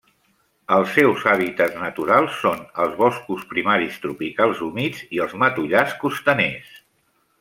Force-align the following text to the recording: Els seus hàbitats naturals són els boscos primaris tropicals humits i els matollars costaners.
Els 0.75 0.93
seus 0.99 1.25
hàbitats 1.33 1.75
naturals 1.81 2.39
són 2.45 2.63
els 2.85 2.95
boscos 3.01 3.43
primaris 3.53 4.01
tropicals 4.07 4.65
humits 4.69 5.05
i 5.19 5.23
els 5.27 5.37
matollars 5.45 5.95
costaners. 6.07 6.75